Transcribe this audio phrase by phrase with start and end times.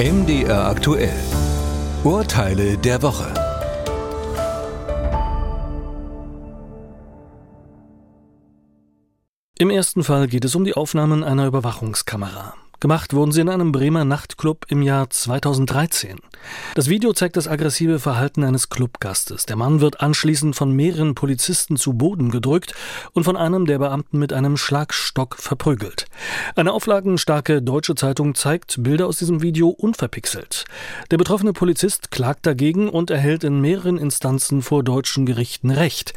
[0.00, 1.12] MDR aktuell.
[2.04, 3.34] Urteile der Woche.
[9.58, 12.54] Im ersten Fall geht es um die Aufnahmen einer Überwachungskamera.
[12.80, 16.16] Gemacht wurden sie in einem Bremer Nachtclub im Jahr 2013.
[16.74, 19.44] Das Video zeigt das aggressive Verhalten eines Clubgastes.
[19.44, 22.72] Der Mann wird anschließend von mehreren Polizisten zu Boden gedrückt
[23.12, 26.06] und von einem der Beamten mit einem Schlagstock verprügelt.
[26.56, 30.64] Eine auflagenstarke deutsche Zeitung zeigt Bilder aus diesem Video unverpixelt.
[31.10, 36.14] Der betroffene Polizist klagt dagegen und erhält in mehreren Instanzen vor deutschen Gerichten Recht.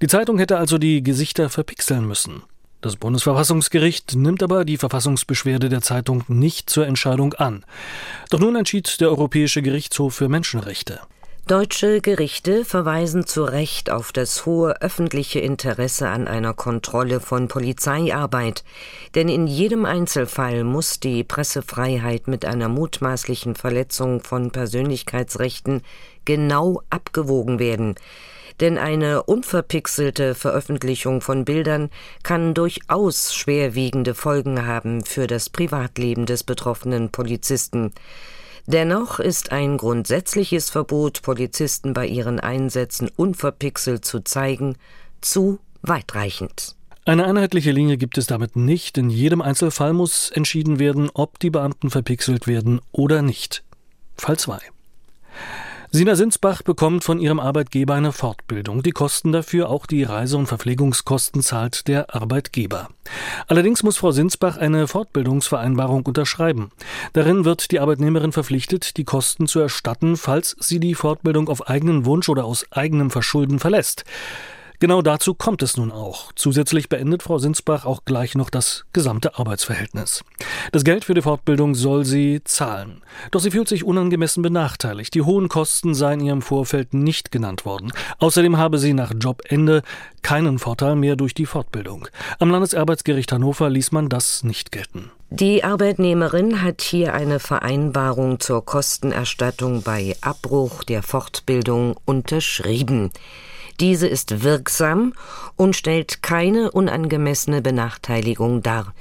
[0.00, 2.44] Die Zeitung hätte also die Gesichter verpixeln müssen.
[2.86, 7.64] Das Bundesverfassungsgericht nimmt aber die Verfassungsbeschwerde der Zeitung nicht zur Entscheidung an.
[8.30, 11.00] Doch nun entschied der Europäische Gerichtshof für Menschenrechte.
[11.48, 18.62] Deutsche Gerichte verweisen zu Recht auf das hohe öffentliche Interesse an einer Kontrolle von Polizeiarbeit,
[19.16, 25.82] denn in jedem Einzelfall muss die Pressefreiheit mit einer mutmaßlichen Verletzung von Persönlichkeitsrechten
[26.24, 27.96] genau abgewogen werden
[28.60, 31.90] denn eine unverpixelte Veröffentlichung von Bildern
[32.22, 37.92] kann durchaus schwerwiegende Folgen haben für das Privatleben des betroffenen Polizisten.
[38.66, 44.76] Dennoch ist ein grundsätzliches Verbot, Polizisten bei ihren Einsätzen unverpixelt zu zeigen,
[45.20, 46.74] zu weitreichend.
[47.04, 48.98] Eine einheitliche Linie gibt es damit nicht.
[48.98, 53.62] In jedem Einzelfall muss entschieden werden, ob die Beamten verpixelt werden oder nicht.
[54.16, 54.58] Fall 2.
[55.96, 58.82] Sina Sinsbach bekommt von ihrem Arbeitgeber eine Fortbildung.
[58.82, 62.90] Die Kosten dafür, auch die Reise- und Verpflegungskosten zahlt der Arbeitgeber.
[63.46, 66.70] Allerdings muss Frau Sinsbach eine Fortbildungsvereinbarung unterschreiben.
[67.14, 72.04] Darin wird die Arbeitnehmerin verpflichtet, die Kosten zu erstatten, falls sie die Fortbildung auf eigenen
[72.04, 74.04] Wunsch oder aus eigenem Verschulden verlässt.
[74.78, 76.32] Genau dazu kommt es nun auch.
[76.34, 80.24] Zusätzlich beendet Frau Sinsbach auch gleich noch das gesamte Arbeitsverhältnis.
[80.72, 83.02] Das Geld für die Fortbildung soll sie zahlen.
[83.30, 85.14] Doch sie fühlt sich unangemessen benachteiligt.
[85.14, 87.92] Die hohen Kosten seien ihr im Vorfeld nicht genannt worden.
[88.18, 89.82] Außerdem habe sie nach Jobende
[90.22, 92.08] keinen Vorteil mehr durch die Fortbildung.
[92.38, 95.10] Am Landesarbeitsgericht Hannover ließ man das nicht gelten.
[95.30, 103.10] Die Arbeitnehmerin hat hier eine Vereinbarung zur Kostenerstattung bei Abbruch der Fortbildung unterschrieben.
[103.80, 105.12] Diese ist wirksam
[105.56, 108.94] und stellt keine unangemessene Benachteiligung dar.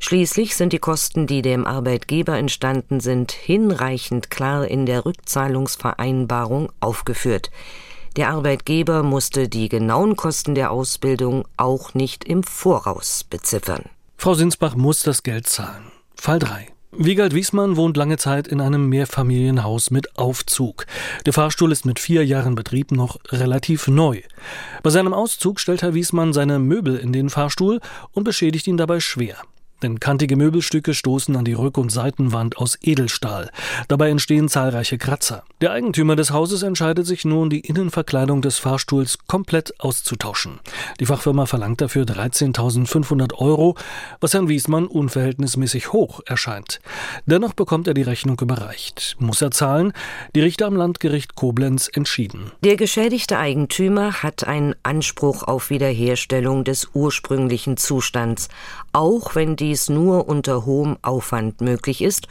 [0.00, 7.50] Schließlich sind die Kosten, die dem Arbeitgeber entstanden sind, hinreichend klar in der Rückzahlungsvereinbarung aufgeführt.
[8.16, 13.84] Der Arbeitgeber musste die genauen Kosten der Ausbildung auch nicht im Voraus beziffern.
[14.16, 15.92] Frau Sinsbach muss das Geld zahlen.
[16.14, 16.68] Fall 3.
[16.90, 20.86] Wiegald Wiesmann wohnt lange Zeit in einem Mehrfamilienhaus mit Aufzug.
[21.26, 24.22] Der Fahrstuhl ist mit vier Jahren Betrieb noch relativ neu.
[24.82, 27.80] Bei seinem Auszug stellt Herr Wiesmann seine Möbel in den Fahrstuhl
[28.12, 29.36] und beschädigt ihn dabei schwer
[29.82, 33.50] denn kantige Möbelstücke stoßen an die Rück- und Seitenwand aus Edelstahl.
[33.88, 35.44] Dabei entstehen zahlreiche Kratzer.
[35.60, 40.60] Der Eigentümer des Hauses entscheidet sich nun, die Innenverkleidung des Fahrstuhls komplett auszutauschen.
[41.00, 43.76] Die Fachfirma verlangt dafür 13.500 Euro,
[44.20, 46.80] was Herrn Wiesmann unverhältnismäßig hoch erscheint.
[47.26, 49.16] Dennoch bekommt er die Rechnung überreicht.
[49.18, 49.92] Muss er zahlen?
[50.34, 52.52] Die Richter am Landgericht Koblenz entschieden.
[52.64, 58.48] Der geschädigte Eigentümer hat einen Anspruch auf Wiederherstellung des ursprünglichen Zustands,
[58.92, 62.26] auch wenn die dies nur unter hohem Aufwand möglich ist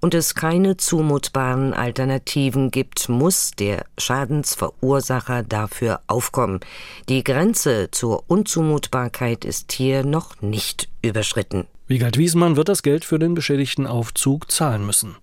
[0.00, 6.60] und es keine zumutbaren Alternativen gibt, muss der Schadensverursacher dafür aufkommen.
[7.08, 11.66] Die Grenze zur Unzumutbarkeit ist hier noch nicht überschritten.
[11.88, 15.16] Wiegald Wiesmann wird das Geld für den beschädigten Aufzug zahlen müssen.